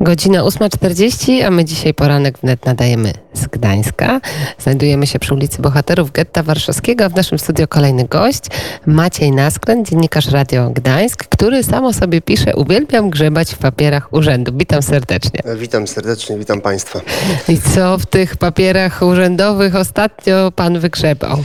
Godzina 0.00 0.42
8.40, 0.42 1.42
a 1.42 1.50
my 1.50 1.64
dzisiaj 1.64 1.94
poranek 1.94 2.38
wnet 2.38 2.66
nadajemy 2.66 3.12
z 3.32 3.46
Gdańska. 3.46 4.20
Znajdujemy 4.58 5.06
się 5.06 5.18
przy 5.18 5.34
ulicy 5.34 5.62
Bohaterów 5.62 6.12
Getta 6.12 6.42
Warszawskiego, 6.42 7.04
a 7.04 7.08
w 7.08 7.14
naszym 7.14 7.38
studio 7.38 7.68
kolejny 7.68 8.04
gość, 8.04 8.42
Maciej 8.86 9.32
Nasklen, 9.32 9.84
dziennikarz 9.84 10.26
Radio 10.26 10.70
Gdańsk, 10.70 11.24
który 11.24 11.62
samo 11.62 11.92
sobie 11.92 12.20
pisze, 12.20 12.56
uwielbiam 12.56 13.10
grzebać 13.10 13.54
w 13.54 13.58
papierach 13.58 14.12
urzędu. 14.12 14.52
Witam 14.54 14.82
serdecznie. 14.82 15.40
Witam 15.56 15.86
serdecznie, 15.86 16.38
witam 16.38 16.60
Państwa. 16.60 17.00
I 17.48 17.58
co 17.58 17.98
w 17.98 18.06
tych 18.06 18.36
papierach 18.36 19.02
urzędowych 19.02 19.76
ostatnio 19.76 20.52
pan 20.52 20.78
wygrzebał? 20.78 21.38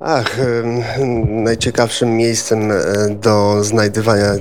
Ach, 0.00 0.36
najciekawszym 1.28 2.16
miejscem 2.16 2.72
e, 2.72 2.74
do 3.10 3.64
znajdywania 3.64 4.32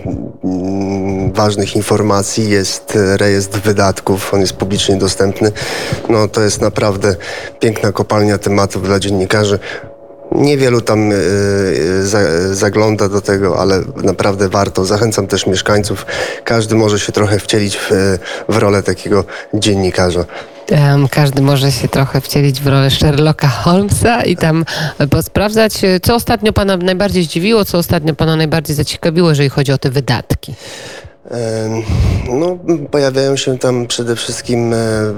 ważnych 1.34 1.76
informacji 1.76 2.50
jest 2.50 2.98
rejestr 3.16 3.60
wydatków. 3.60 4.34
On 4.34 4.42
jest 4.42 4.54
publicznie 4.54 4.96
dostępny. 4.96 5.52
No 6.10 6.28
to 6.28 6.42
jest 6.42 6.62
naprawdę 6.62 7.16
piękna 7.60 7.92
kopalnia 7.92 8.38
tematów 8.38 8.84
dla 8.84 9.00
dziennikarzy. 9.00 9.60
Niewielu 10.32 10.82
tam 10.82 11.12
e, 11.12 11.16
za, 12.04 12.20
zagląda 12.54 13.10
do 13.10 13.22
tego, 13.22 13.60
ale 13.60 13.82
naprawdę 14.04 14.50
warto. 14.50 14.86
Zachęcam 14.86 15.28
też 15.28 15.48
mieszkańców. 15.48 16.06
Każdy 16.44 16.76
może 16.76 17.00
się 17.00 17.12
trochę 17.12 17.40
wcielić 17.40 17.78
w, 17.78 17.90
w 18.50 18.58
rolę 18.58 18.84
takiego 18.84 19.26
dziennikarza. 19.54 20.26
Każdy 21.12 21.42
może 21.42 21.72
się 21.72 21.88
trochę 21.88 22.22
wcielić 22.22 22.62
w 22.62 22.68
rolę 22.68 22.92
Sherlocka 22.92 23.48
Holmesa 23.48 24.24
i 24.24 24.36
tam 24.36 24.66
posprawdzać, 25.10 25.74
co 26.04 26.16
ostatnio 26.16 26.54
pana 26.54 26.78
najbardziej 26.78 27.24
zdziwiło, 27.24 27.66
co 27.66 27.78
ostatnio 27.78 28.16
pana 28.16 28.36
najbardziej 28.36 28.76
zaciekawiło, 28.76 29.30
jeżeli 29.30 29.50
chodzi 29.50 29.72
o 29.72 29.78
te 29.78 29.90
wydatki. 29.90 30.54
No, 32.34 32.58
pojawiają 32.92 33.36
się 33.36 33.58
tam 33.58 33.88
przede 33.88 34.16
wszystkim 34.16 34.74
e, 34.74 34.78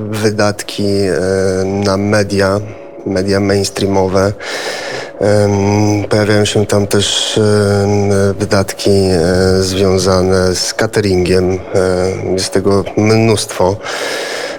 wydatki 0.10 0.84
e, 0.84 1.20
na 1.66 1.98
media, 1.98 2.60
media 3.06 3.40
mainstreamowe. 3.40 4.34
Pojawiają 6.10 6.46
się 6.46 6.66
tam 6.66 6.88
też 6.88 7.40
wydatki 8.40 8.90
e, 8.90 9.20
związane 9.64 10.56
z 10.56 10.74
cateringiem. 10.74 11.52
E, 11.52 12.32
Jest 12.34 12.54
tego 12.54 12.84
mnóstwo. 12.98 13.78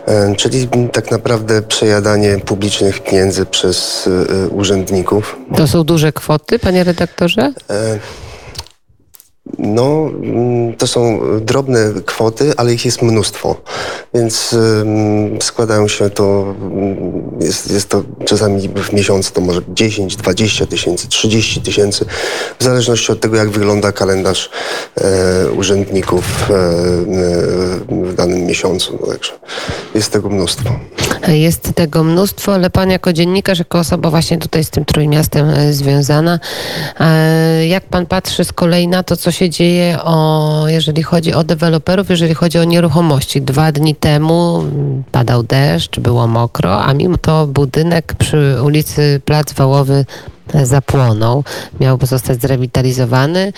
E, 0.06 0.34
Czyli 0.36 0.68
tak 0.92 1.11
naprawdę 1.11 1.62
przejadanie 1.62 2.38
publicznych 2.38 3.00
pieniędzy 3.00 3.46
przez 3.46 4.08
urzędników. 4.50 5.36
To 5.56 5.68
są 5.68 5.84
duże 5.84 6.12
kwoty, 6.12 6.58
panie 6.58 6.84
redaktorze? 6.84 7.52
E, 7.70 7.98
No, 9.59 10.11
mm, 10.23 10.77
to 10.77 10.87
są 10.87 11.20
drobne 11.41 11.93
kwoty, 12.06 12.53
ale 12.56 12.75
ich 12.75 12.84
jest 12.84 13.03
mnóstwo, 13.03 13.57
więc 14.15 14.57
składają 15.41 15.89
się 15.89 16.11
to, 16.11 16.55
mm, 16.61 17.23
jest, 17.41 17.70
jest 17.70 17.89
to 17.89 18.03
czasami 18.25 18.69
w 18.69 18.92
miesiącu 18.92 19.33
to 19.33 19.41
może 19.41 19.61
10, 19.69 20.17
20 20.17 20.67
tysięcy, 20.67 21.09
30 21.09 21.61
tysięcy, 21.61 22.05
w 22.59 22.65
zależności 22.65 23.12
od 23.12 23.20
tego, 23.20 23.37
jak 23.37 23.51
wygląda 23.51 23.92
kalendarz 23.92 24.51
e, 25.01 25.53
urzędników 25.53 26.51
e, 26.51 26.55
e, 26.55 28.05
w 28.05 28.14
danym 28.14 28.47
miesiącu. 28.47 28.98
No, 29.01 29.07
także 29.07 29.33
jest 29.95 30.12
tego 30.12 30.29
mnóstwo. 30.29 30.70
Jest 31.39 31.75
tego 31.75 32.05
mnóstwo, 32.05 32.55
ale 32.55 32.70
pan 32.70 32.91
jako 32.91 33.12
dziennikarz, 33.12 33.59
jako 33.59 33.78
osoba 33.78 34.11
właśnie 34.11 34.39
tutaj 34.39 34.64
z 34.64 34.70
tym 34.70 34.84
Trójmiastem 34.84 35.50
e, 35.50 35.73
związana, 35.73 36.39
e, 37.00 37.67
jak 37.67 37.84
pan 37.84 38.06
patrzy 38.06 38.45
z 38.45 38.53
kolei 38.53 38.89
na 38.89 39.03
to, 39.03 39.17
co 39.17 39.31
się 39.31 39.51
dzieje, 39.51 39.98
o, 40.03 40.64
jeżeli 40.69 41.03
chodzi 41.03 41.34
o 41.34 41.45
deweloperów, 41.45 42.11
jeżeli 42.11 42.34
chodzi 42.34 42.58
o 42.58 42.64
nieruchomości. 42.64 43.42
Dwa 43.42 43.73
dni 43.73 43.95
temu 43.95 44.64
padał 45.12 45.42
deszcz, 45.42 46.01
było 46.01 46.27
mokro, 46.27 46.84
a 46.84 46.95
mimo 46.95 47.19
to 47.19 47.47
budynek 47.47 48.14
przy 48.14 48.56
ulicy 48.62 49.20
Plac 49.25 49.53
Wałowy 49.53 50.05
zapłonął. 50.65 51.45
Miał 51.80 51.98
zostać 52.02 52.42
zrewitalizowany, 52.42 53.52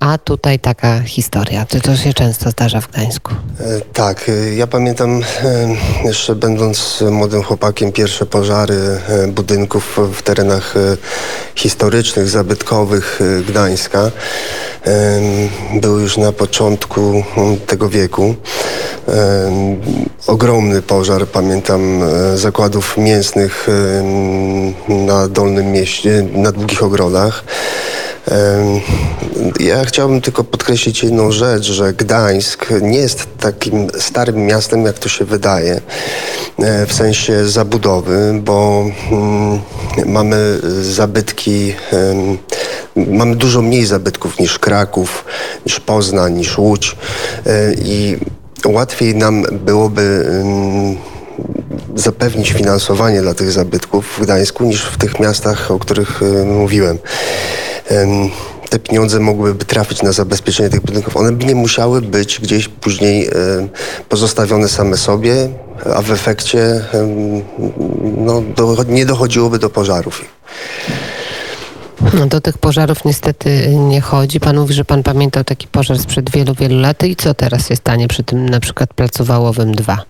a 0.00 0.18
tutaj 0.18 0.58
taka 0.58 1.00
historia. 1.00 1.66
To, 1.66 1.80
to 1.80 1.96
się 1.96 2.12
często 2.12 2.50
zdarza 2.50 2.80
w 2.80 2.90
Gdańsku. 2.90 3.34
E, 3.60 3.80
Tak, 3.92 4.28
e, 4.28 4.54
ja 4.54 4.66
pamiętam 4.66 5.22
e, 5.22 5.76
jeszcze 6.04 6.34
będąc 6.34 7.04
młodym 7.10 7.42
chłopakiem 7.42 7.92
pierwsze 7.92 8.26
pożary 8.26 8.76
budynków 9.28 9.98
w 10.14 10.22
terenach 10.22 10.74
historycznych, 11.54 12.28
zabytkowych 12.28 13.20
Gdańska. 13.48 14.10
Były 15.74 16.02
już 16.02 16.16
na 16.16 16.32
początku 16.32 17.00
m, 17.36 17.56
tego 17.66 17.88
wieku. 17.88 18.34
Ogromny 20.26 20.82
pożar, 20.82 21.26
pamiętam, 21.26 22.00
zakładów 22.34 22.96
mięsnych 22.96 23.66
na 24.88 25.28
Dolnym 25.28 25.72
Mieście, 25.72 26.25
na 26.32 26.52
Długich 26.52 26.82
Ogrodach. 26.82 27.44
Ja 29.60 29.84
chciałbym 29.84 30.20
tylko 30.20 30.44
podkreślić 30.44 31.02
jedną 31.02 31.32
rzecz, 31.32 31.64
że 31.64 31.92
Gdańsk 31.92 32.66
nie 32.82 32.98
jest 32.98 33.26
takim 33.40 33.86
starym 33.98 34.46
miastem, 34.46 34.84
jak 34.84 34.98
to 34.98 35.08
się 35.08 35.24
wydaje, 35.24 35.80
e, 36.58 36.86
w 36.86 36.92
sensie 36.92 37.48
zabudowy, 37.48 38.40
bo 38.44 38.84
mm, 39.12 39.60
mamy 40.06 40.60
zabytki, 40.82 41.74
mamy 42.96 43.36
dużo 43.36 43.62
mniej 43.62 43.86
zabytków 43.86 44.38
niż 44.38 44.58
Kraków, 44.58 45.24
niż 45.66 45.80
Poznań, 45.80 46.34
niż 46.34 46.58
Łódź 46.58 46.96
e, 47.46 47.74
i 47.74 48.16
łatwiej 48.66 49.14
nam 49.14 49.42
byłoby 49.42 50.26
zapewnić 51.96 52.52
finansowanie 52.52 53.22
dla 53.22 53.34
tych 53.34 53.52
zabytków 53.52 54.06
w 54.18 54.22
Gdańsku 54.22 54.64
niż 54.64 54.82
w 54.82 54.98
tych 54.98 55.20
miastach, 55.20 55.70
o 55.70 55.78
których 55.78 56.22
e, 56.22 56.44
mówiłem. 56.44 56.98
Em, 57.88 58.30
Te 58.70 58.78
pieniądze 58.78 59.20
mogłyby 59.20 59.64
trafić 59.64 60.02
na 60.02 60.12
zabezpieczenie 60.12 60.70
tych 60.70 60.80
budynków. 60.80 61.16
One 61.16 61.32
by 61.32 61.44
nie 61.44 61.54
musiały 61.54 62.02
być 62.02 62.40
gdzieś 62.40 62.68
później 62.68 63.26
e, 63.26 63.30
pozostawione 64.08 64.68
same 64.68 64.96
sobie, 64.96 65.48
a 65.94 66.02
w 66.02 66.10
efekcie 66.10 66.84
no, 68.16 68.42
nie 68.88 69.06
dochodziłoby 69.06 69.58
do 69.58 69.70
pożarów. 69.70 70.24
No, 72.14 72.26
do 72.26 72.40
tych 72.40 72.58
pożarów 72.58 73.04
niestety 73.04 73.76
nie 73.76 74.00
chodzi. 74.00 74.40
Pan 74.40 74.56
mówi, 74.56 74.74
że 74.74 74.84
pan 74.84 75.02
pamiętał 75.02 75.44
taki 75.44 75.68
pożar 75.68 75.98
sprzed 75.98 76.30
wielu, 76.30 76.54
wielu 76.54 76.80
lat. 76.80 77.04
I 77.04 77.16
co 77.16 77.34
teraz 77.34 77.68
się 77.68 77.76
stanie 77.76 78.08
przy 78.08 78.22
tym 78.22 78.48
na 78.48 78.60
przykład 78.60 78.94
placu 78.94 79.24
Wałowym 79.24 79.74
2? 79.74 80.04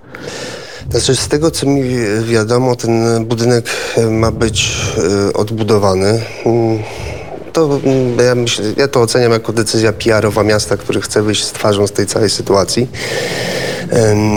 Znaczy, 0.91 1.17
z 1.17 1.29
tego 1.29 1.51
co 1.51 1.67
mi 1.67 1.83
wiadomo, 2.25 2.77
ten 2.77 3.25
budynek 3.25 3.67
e, 3.97 4.07
ma 4.07 4.31
być 4.31 4.77
e, 5.29 5.33
odbudowany. 5.33 6.23
Mm, 6.47 6.79
To 7.53 7.81
mm, 7.85 8.19
ja, 8.27 8.35
myślę, 8.35 8.65
ja 8.77 8.89
to 8.89 9.01
oceniam 9.01 9.33
jako 9.33 9.53
decyzja 9.53 9.93
PR-owa 9.93 10.43
miasta, 10.43 10.77
który 10.77 11.01
chce 11.01 11.23
wyjść 11.23 11.45
z 11.45 11.53
twarzą 11.53 11.87
z 11.87 11.93
tej 11.93 12.07
całej 12.07 12.31
sytuacji, 12.31 12.89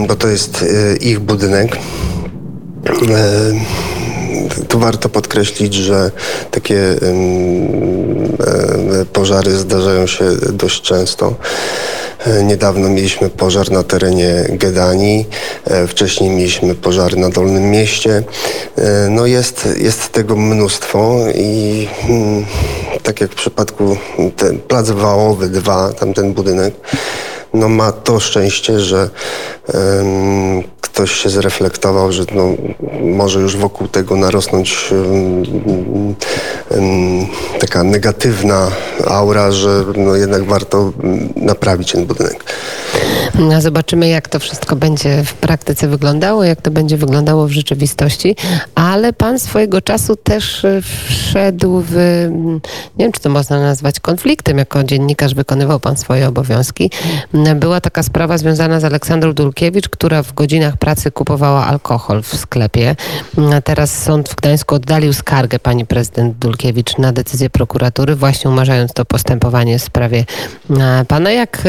bo 0.08 0.16
to 0.16 0.28
jest 0.28 0.64
e, 0.64 0.96
ich 0.96 1.20
budynek. 1.20 1.78
Tu 4.68 4.80
warto 4.80 5.10
podkreślić, 5.10 5.74
że 5.74 6.12
takie 6.52 6.96
pożary 9.14 9.52
zdarzają 9.52 10.08
się 10.08 10.26
dość 10.54 10.82
często. 10.82 11.36
E, 12.28 12.44
Niedawno 12.44 12.90
mieliśmy 12.90 13.30
pożar 13.30 13.72
na 13.72 13.84
terenie 13.84 14.46
Gedanii, 14.50 15.28
e, 15.66 15.88
wcześniej 15.88 16.30
mieliśmy 16.30 16.76
pożar 16.76 17.18
na 17.18 17.30
Dolnym 17.30 17.72
Mieście. 17.72 18.24
E, 18.78 19.10
No 19.10 19.26
jest, 19.26 19.70
jest 19.78 20.10
tego 20.10 20.36
mnóstwo 20.36 21.18
i 21.36 21.88
mm, 22.10 22.46
tak 23.04 23.22
jak 23.22 23.32
w 23.32 23.36
przypadku 23.36 23.98
ten 24.36 24.60
Plac 24.60 24.90
Wałowy 24.90 25.50
2, 25.50 25.94
tamten 25.94 26.34
budynek, 26.34 26.74
no 27.54 27.70
ma 27.70 27.92
to 27.92 28.20
szczęście, 28.20 28.80
że 28.80 29.10
em, 29.74 30.64
ktoś 30.82 31.12
się 31.12 31.30
zreflektował, 31.30 32.12
że 32.12 32.24
no, 32.36 32.44
może 33.02 33.40
już 33.40 33.58
wokół 33.58 33.88
tego 33.88 34.16
narosnąć 34.16 34.90
em, 34.92 36.16
em, 36.72 37.28
taka 37.60 37.84
negatywna 37.84 38.72
aura, 39.08 39.52
że 39.52 39.86
no, 39.96 40.16
jednak 40.16 40.44
warto 40.44 40.92
naprawić 41.36 41.92
ten 41.92 42.06
budynek. 42.06 42.44
Zobaczymy, 43.60 44.10
jak 44.10 44.28
to 44.28 44.40
wszystko 44.40 44.76
będzie 44.76 45.24
w 45.24 45.34
praktyce 45.34 45.88
wyglądało, 45.88 46.44
jak 46.44 46.62
to 46.62 46.72
będzie 46.72 46.98
wyglądało 46.98 47.48
w 47.48 47.52
rzeczywistości. 47.52 48.36
Ale 48.76 49.14
pan 49.14 49.40
swojego 49.40 49.82
czasu 49.82 50.16
też 50.16 50.64
y, 50.64 50.82
wszedł 51.08 51.84
w, 51.88 51.98
mm, 51.98 52.62
nie 52.98 53.06
wiem, 53.06 53.12
czy 53.12 53.22
to 53.22 53.30
można 53.30 53.60
nazwać 53.60 54.00
konfliktem. 54.00 54.58
Jako 54.58 54.84
dziennikarz 54.84 55.34
wykonywał 55.34 55.80
pan 55.80 55.98
swoje 55.98 56.28
obowiązki. 56.28 56.92
była 57.56 57.82
taka 57.82 58.04
sprawa 58.04 58.38
związana 58.38 58.80
z 58.80 58.84
Aleksandrą 58.84 59.34
Dulkiewicz, 59.34 59.90
która 59.90 60.24
w 60.24 60.34
godzinach 60.34 60.78
pracy 60.78 61.12
kupowała 61.12 61.66
alkohol 61.66 62.24
w 62.24 62.36
sklepie. 62.36 62.96
A 63.54 63.62
Teraz 63.62 64.04
sąd 64.04 64.30
w 64.30 64.36
Gdańsku 64.36 64.76
oddalił 64.76 65.14
skargę 65.14 65.60
pani 65.60 65.86
prezydent 65.86 66.38
Dulkiewicz 66.38 66.98
na 66.98 67.12
decyzję 67.12 67.50
prokuratury, 67.50 68.16
właśnie 68.16 68.52
umarzając 68.52 68.94
to 68.94 69.06
postępowanie 69.06 69.80
w 69.80 69.84
sprawie 69.84 70.26
e, 70.80 71.06
pana. 71.06 71.32
Jak 71.32 71.64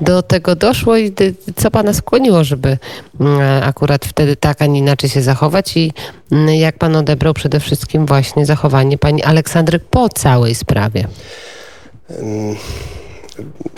do 0.00 0.22
tego 0.22 0.56
doszło 0.56 0.96
i 0.96 1.07
co 1.56 1.70
pana 1.70 1.92
skłoniło, 1.92 2.44
żeby 2.44 2.78
e, 3.20 3.64
akurat 3.64 4.04
wtedy 4.04 4.36
tak, 4.36 4.62
a 4.62 4.66
nie 4.66 4.78
inaczej 4.78 5.10
się 5.10 5.22
zachować 5.22 5.76
i 5.76 5.92
mm, 6.32 6.54
jak 6.54 6.78
pan 6.78 6.96
odebrał 6.96 7.34
przede 7.34 7.60
wszystkim 7.60 8.06
właśnie 8.06 8.46
zachowanie 8.46 8.98
pani 8.98 9.22
Aleksandry 9.22 9.78
po 9.78 10.08
całej 10.08 10.54
sprawie? 10.54 11.08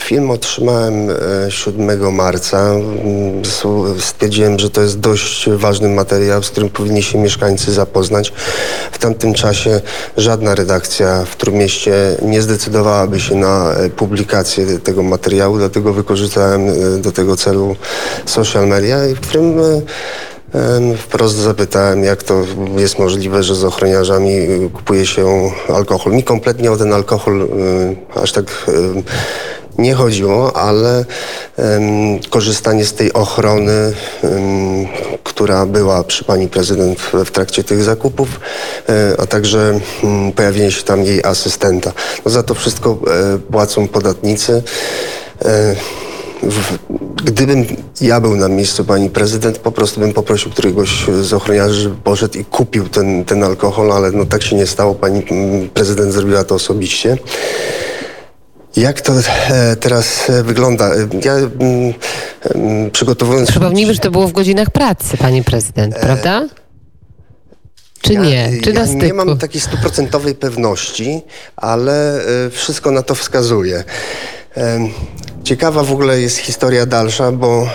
Film 0.00 0.30
otrzymałem 0.30 1.10
e, 1.10 1.14
7 1.50 2.12
marca. 2.14 2.58
Mm, 2.70 3.40
s- 3.44 3.64
Stwierdziłem, 4.04 4.58
że 4.58 4.70
to 4.70 4.82
jest 4.82 5.00
dość 5.00 5.48
ważny 5.50 5.88
materiał, 5.88 6.42
z 6.42 6.50
którym 6.50 6.68
powinni 6.70 7.02
się 7.02 7.18
mieszkańcy 7.18 7.72
zapoznać. 7.72 8.32
W 8.92 8.98
tamtym 8.98 9.34
czasie 9.34 9.80
żadna 10.16 10.54
redakcja 10.54 11.24
w 11.24 11.36
Trójmieście 11.36 11.92
nie 12.22 12.42
zdecydowałaby 12.42 13.20
się 13.20 13.34
na 13.34 13.72
e, 13.74 13.90
publikację 13.90 14.78
tego 14.78 15.02
materiału, 15.02 15.58
dlatego 15.58 15.92
wykorzystałem 15.92 16.68
e, 16.68 16.98
do 16.98 17.12
tego 17.12 17.36
celu 17.36 17.76
social 18.26 18.66
media, 18.68 18.96
w 19.16 19.20
którym 19.20 19.58
e, 19.60 19.80
Wprost 20.98 21.36
zapytałem, 21.36 22.04
jak 22.04 22.22
to 22.22 22.42
jest 22.76 22.98
możliwe, 22.98 23.42
że 23.42 23.54
z 23.54 23.64
ochroniarzami 23.64 24.32
kupuje 24.74 25.06
się 25.06 25.50
alkohol. 25.74 26.12
Mi 26.12 26.22
kompletnie 26.24 26.72
o 26.72 26.76
ten 26.76 26.92
alkohol 26.92 27.48
aż 28.14 28.32
tak 28.32 28.44
nie 29.78 29.94
chodziło, 29.94 30.56
ale 30.56 31.04
em, 31.56 32.18
korzystanie 32.30 32.84
z 32.84 32.94
tej 32.94 33.12
ochrony, 33.12 33.92
em, 34.24 34.86
która 35.24 35.66
była 35.66 36.04
przy 36.04 36.24
pani 36.24 36.48
prezydent 36.48 37.00
w, 37.00 37.24
w 37.24 37.30
trakcie 37.30 37.64
tych 37.64 37.82
zakupów, 37.82 38.28
e, 38.88 39.14
a 39.18 39.26
także 39.26 39.80
mm, 40.04 40.32
pojawienie 40.32 40.72
się 40.72 40.82
tam 40.82 41.02
jej 41.02 41.24
asystenta. 41.24 41.92
No 42.24 42.30
za 42.30 42.42
to 42.42 42.54
wszystko 42.54 42.98
e, 43.34 43.38
płacą 43.38 43.88
podatnicy. 43.88 44.62
E, 45.44 45.74
w, 46.42 46.78
gdybym 47.24 47.66
ja 48.00 48.20
był 48.20 48.36
na 48.36 48.48
miejscu 48.48 48.84
pani 48.84 49.10
prezydent, 49.10 49.58
po 49.58 49.72
prostu 49.72 50.00
bym 50.00 50.12
poprosił 50.12 50.50
któregoś 50.50 51.06
z 51.22 51.32
ochroniarzy, 51.32 51.80
żeby 51.80 51.96
poszedł 52.04 52.38
i 52.38 52.44
kupił 52.44 52.88
ten, 52.88 53.24
ten 53.24 53.44
alkohol, 53.44 53.92
ale 53.92 54.10
no 54.10 54.26
tak 54.26 54.42
się 54.42 54.56
nie 54.56 54.66
stało. 54.66 54.94
Pani 54.94 55.22
mm, 55.30 55.68
prezydent 55.68 56.12
zrobiła 56.12 56.44
to 56.44 56.54
osobiście. 56.54 57.18
Jak 58.76 59.00
to 59.00 59.12
e, 59.50 59.76
teraz 59.76 60.30
e, 60.30 60.42
wygląda? 60.42 60.94
E, 60.94 61.08
Ja 61.24 61.34
mm, 61.34 61.94
mm, 62.54 62.90
przygotowując... 62.90 63.50
Przypomnijmy, 63.50 63.94
że 63.94 64.00
to 64.00 64.10
było 64.10 64.28
w 64.28 64.32
godzinach 64.32 64.70
pracy 64.70 65.16
pani 65.16 65.44
prezydent, 65.44 65.94
prawda? 65.94 66.46
Czy 68.00 68.16
nie? 68.16 68.50
Czy 68.62 68.72
ja 68.72 68.84
nie 68.86 69.14
mam 69.14 69.38
takiej 69.38 69.60
stuprocentowej 69.60 70.34
pewności, 70.34 71.22
ale 71.56 72.20
wszystko 72.50 72.90
na 72.90 73.02
to 73.02 73.14
wskazuje. 73.14 73.84
Ciekawa 75.44 75.82
w 75.82 75.92
ogóle 75.92 76.20
jest 76.20 76.36
historia 76.36 76.86
dalsza, 76.86 77.32
bo 77.32 77.68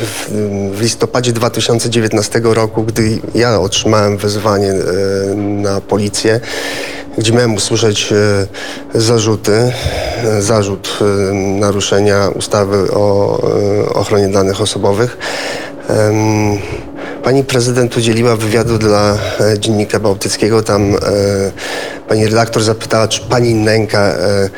w, 0.00 0.78
listopadzie 0.80 1.32
2019 1.32 2.40
roku, 2.44 2.82
gdy 2.82 3.18
ja 3.34 3.60
otrzymałem 3.60 4.16
wezwanie 4.16 4.72
na 5.36 5.80
policję, 5.80 6.40
gdzie 7.18 7.32
miałem 7.32 7.54
usłyszeć 7.54 8.12
e, 8.12 8.46
zarzuty, 9.00 9.72
e, 10.24 10.42
zarzut 10.42 10.98
e, 11.00 11.34
naruszenia 11.34 12.28
ustawy 12.28 12.92
o 12.92 13.38
ochronie 13.94 14.28
danych 14.28 14.60
osobowych, 14.60 15.18
Pani 17.22 17.44
prezydent 17.44 17.96
udzieliła 17.96 18.36
wywiadu 18.36 18.78
dla 18.78 19.18
Dziennika 19.58 20.00
Bałtyckiego. 20.00 20.62
Tam 20.62 20.94
pani 22.08 22.24
redaktor 22.26 22.62
zapytała, 22.62 23.08
czy 23.08 23.20
pani 23.20 23.54
nęka 23.54 23.98
e, 24.00 24.14
e, 24.14 24.48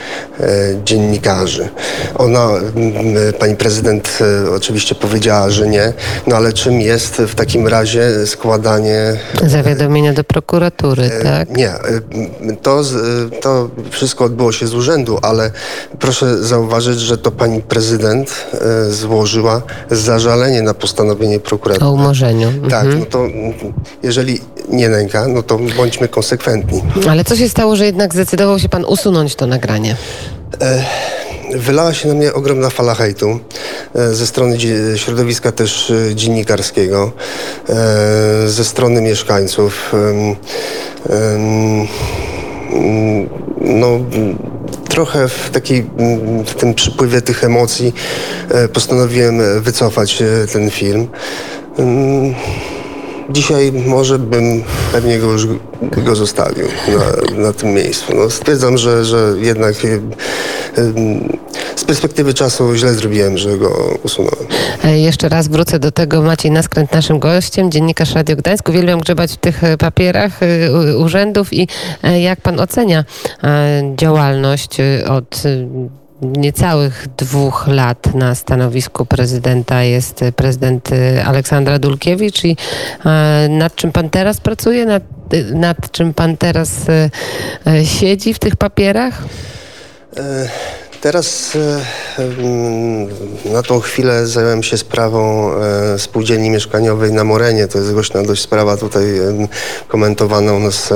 dziennikarzy. 0.84 1.68
Ona, 2.14 2.48
m, 2.76 2.92
pani 3.38 3.56
prezydent 3.56 4.18
e, 4.46 4.50
oczywiście 4.50 4.94
powiedziała, 4.94 5.50
że 5.50 5.68
nie. 5.68 5.92
No 6.26 6.36
ale 6.36 6.52
czym 6.52 6.80
jest 6.80 7.14
w 7.16 7.34
takim 7.34 7.66
razie 7.68 8.26
składanie 8.26 9.16
Zawiadomienia 9.46 10.12
do 10.12 10.24
prokuratury, 10.24 11.10
tak? 11.22 11.56
nie, 11.56 11.70
y, 11.74 12.56
to, 12.62 12.82
to 13.42 13.70
wszystko 13.90 14.24
odbyło 14.24 14.52
się 14.52 14.66
z 14.66 14.74
urzędu, 14.74 15.18
ale 15.22 15.50
proszę 15.98 16.38
zauważyć, 16.44 17.00
że 17.00 17.18
to 17.18 17.30
pani 17.30 17.62
prezydent 17.62 18.46
y, 18.88 18.92
złożyła 18.92 19.62
zażalenie 19.90 20.62
na 20.62 20.74
postanowienie 20.74 21.40
prokuratury. 21.40 21.86
O 21.86 21.92
umorzeniu. 21.92 22.52
Tak, 22.70 22.84
Mhm. 22.84 22.98
no 23.00 23.06
to 23.06 23.26
jeżeli 24.02 24.40
nie 24.68 24.88
nęka, 24.88 25.28
no 25.28 25.42
to 25.42 25.58
bądźmy 25.76 26.08
konsekwentni. 26.08 26.82
Ale 27.10 27.24
co 27.24 27.36
się 27.38 27.48
stało, 27.48 27.76
że 27.76 27.86
jednak 27.86 28.14
zdecydował 28.14 28.58
się 28.58 28.68
pan 28.68 28.84
usunąć 28.84 29.34
to 29.34 29.46
nagranie? 29.46 29.96
Wylała 31.54 31.94
się 31.94 32.08
na 32.08 32.14
mnie 32.14 32.34
ogromna 32.34 32.70
fala 32.70 32.94
hejtu 32.94 33.40
e, 33.94 34.14
ze 34.14 34.26
strony 34.26 34.58
środowiska 34.96 35.52
też 35.52 35.90
e, 35.90 36.14
dziennikarskiego, 36.14 37.12
e, 37.68 37.74
ze 38.48 38.64
strony 38.64 39.02
mieszkańców. 39.02 39.92
No, 43.60 43.98
trochę 44.88 45.28
w 45.28 45.50
takiej, 45.50 45.86
w 46.46 46.54
tym 46.54 46.74
przypływie 46.74 47.22
tych 47.22 47.44
emocji 47.44 47.94
e, 48.50 48.68
postanowiłem 48.68 49.40
e, 49.40 49.60
wycofać 49.60 50.22
e, 50.22 50.26
ten 50.52 50.70
film. 50.70 51.08
Dzisiaj 53.30 53.72
może 53.72 54.18
bym 54.18 54.62
pewnie 54.92 55.18
go 55.18 55.32
już 55.32 55.46
go 56.04 56.16
zostawił 56.16 56.66
na, 56.88 57.42
na 57.42 57.52
tym 57.52 57.74
miejscu. 57.74 58.12
No, 58.16 58.30
stwierdzam, 58.30 58.78
że, 58.78 59.04
że 59.04 59.34
jednak 59.40 59.84
y, 59.84 59.88
y, 59.88 60.00
z 61.76 61.84
perspektywy 61.84 62.34
czasu 62.34 62.74
źle 62.74 62.94
zrobiłem, 62.94 63.38
że 63.38 63.58
go 63.58 63.98
usunąłem. 64.02 64.46
E, 64.84 64.98
Jeszcze 64.98 65.28
raz 65.28 65.48
wrócę 65.48 65.78
do 65.78 65.92
tego. 65.92 66.22
Maciej 66.22 66.50
Naskręt 66.50 66.92
naszym 66.92 67.18
gościem, 67.18 67.70
dziennikarz 67.70 68.14
Radio 68.14 68.36
Gdańsk. 68.36 68.68
Uwielbiam 68.68 69.00
grzebać 69.00 69.32
w 69.32 69.36
tych 69.36 69.64
e, 69.64 69.76
papierach 69.76 70.42
e, 70.42 70.96
urzędów 70.96 71.52
i 71.52 71.68
e, 72.02 72.20
jak 72.20 72.40
pan 72.40 72.60
ocenia 72.60 73.04
e, 73.44 73.82
działalność 73.96 74.80
e, 74.80 75.04
od 75.08 75.42
e, 75.44 75.68
niecałych 76.22 77.06
dwóch 77.16 77.66
lat 77.66 78.14
na 78.14 78.34
stanowisku 78.34 79.06
prezydenta 79.06 79.82
jest 79.82 80.24
prezydent 80.36 80.90
Aleksandra 81.24 81.78
Dulkiewicz 81.78 82.44
i 82.44 82.56
e, 83.04 83.48
nad 83.50 83.74
czym 83.74 83.92
pan 83.92 84.10
teraz 84.10 84.40
pracuje, 84.40 84.86
nad, 84.86 85.02
nad 85.54 85.90
czym 85.90 86.14
pan 86.14 86.36
teraz 86.36 86.88
e, 86.88 87.10
e, 87.66 87.84
siedzi 87.84 88.34
w 88.34 88.38
tych 88.38 88.56
papierach? 88.56 89.22
Teraz 91.00 91.56
e, 91.56 93.50
na 93.52 93.62
tą 93.62 93.80
chwilę 93.80 94.26
zająłem 94.26 94.62
się 94.62 94.78
sprawą 94.78 95.52
e, 95.54 95.98
spółdzielni 95.98 96.50
mieszkaniowej 96.50 97.12
na 97.12 97.24
Morenie. 97.24 97.68
To 97.68 97.78
jest 97.78 97.92
głośna 97.92 98.22
dość 98.22 98.42
sprawa 98.42 98.76
tutaj 98.76 99.04
komentowana 99.88 100.52
u 100.52 100.58
nas 100.58 100.92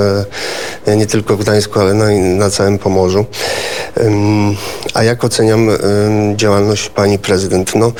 e, 0.87 0.95
nie 0.97 1.05
tylko 1.05 1.37
w 1.37 1.39
Gdańsku, 1.39 1.79
ale 1.79 1.93
na, 1.93 2.09
na 2.37 2.49
całym 2.49 2.79
Pomorzu. 2.79 3.25
A 4.93 5.03
jak 5.03 5.23
oceniam 5.23 5.69
działalność 6.35 6.89
pani 6.89 7.19
prezydent? 7.19 7.75
No, 7.75 7.91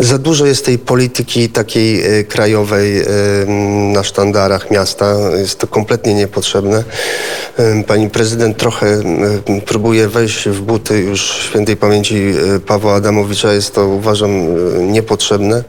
za 0.00 0.18
dużo 0.18 0.46
jest 0.46 0.64
tej 0.64 0.78
polityki 0.78 1.48
takiej 1.48 2.20
e, 2.20 2.24
krajowej 2.24 3.00
e, 3.00 3.04
na 3.92 4.04
sztandarach 4.04 4.70
miasta. 4.70 5.14
Jest 5.38 5.58
to 5.58 5.66
kompletnie 5.66 6.14
niepotrzebne. 6.14 6.84
E, 7.58 7.84
Pani 7.84 8.10
prezydent 8.10 8.56
trochę 8.56 9.02
próbuje 9.66 10.08
wejść 10.08 10.48
w 10.48 10.60
buty 10.60 10.98
już 10.98 11.20
świętej 11.20 11.76
pamięci 11.76 12.32
Pawła 12.66 12.94
Adamowicza. 12.94 13.52
Jest 13.52 13.74
to 13.74 13.86
uważam 13.86 14.30
niepotrzebne. 14.92 15.64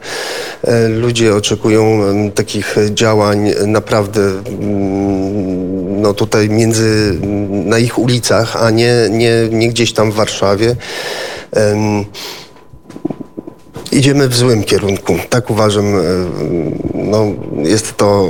Ludzie 0.88 1.34
oczekują 1.34 2.00
takich 2.30 2.76
działań 2.90 3.50
naprawdę 3.66 4.20
no 6.02 6.14
tutaj 6.14 6.48
między 6.48 7.18
na 7.50 7.78
ich 7.78 7.98
ulicach, 7.98 8.56
a 8.56 8.70
nie, 8.70 8.94
nie, 9.10 9.48
nie 9.50 9.68
gdzieś 9.68 9.92
tam 9.92 10.12
w 10.12 10.14
Warszawie. 10.14 10.76
Idziemy 13.92 14.28
w 14.28 14.34
złym 14.36 14.64
kierunku. 14.64 15.16
Tak 15.30 15.50
uważam. 15.50 15.96
e, 15.96 16.00
No, 16.94 17.26
jest 17.62 17.96
to. 17.96 18.28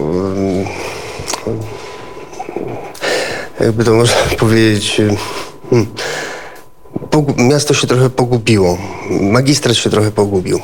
e, 3.61 3.65
Jakby 3.65 3.85
to 3.85 3.93
można 3.95 4.17
powiedzieć. 4.39 5.01
e, 5.01 5.17
hmm, 5.71 5.87
Miasto 7.37 7.75
się 7.75 7.87
trochę 7.87 8.11
pogubiło. 8.11 8.79
Magistrat 9.21 9.77
się 9.77 9.91
trochę 9.91 10.11
pogubił. 10.11 10.61